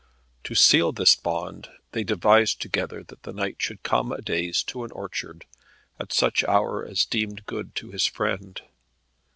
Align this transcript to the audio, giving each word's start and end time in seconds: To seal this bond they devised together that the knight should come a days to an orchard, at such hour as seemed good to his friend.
To 0.45 0.55
seal 0.55 0.91
this 0.91 1.13
bond 1.13 1.69
they 1.91 2.03
devised 2.03 2.59
together 2.59 3.03
that 3.03 3.21
the 3.21 3.31
knight 3.31 3.57
should 3.59 3.83
come 3.83 4.11
a 4.11 4.19
days 4.19 4.63
to 4.63 4.83
an 4.83 4.91
orchard, 4.93 5.45
at 5.99 6.11
such 6.11 6.43
hour 6.45 6.83
as 6.83 7.01
seemed 7.01 7.45
good 7.45 7.75
to 7.75 7.91
his 7.91 8.07
friend. 8.07 8.59